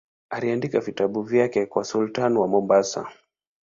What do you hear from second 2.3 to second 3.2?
wa Mombasa.